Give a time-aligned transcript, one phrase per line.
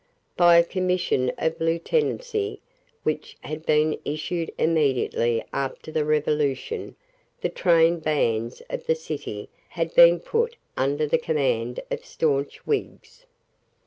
[0.35, 2.59] By a Commission of Lieutenancy
[3.03, 6.95] which had been issued immediately after the Revolution,
[7.41, 13.27] the train bands of the City had been put under the command of staunch Whigs.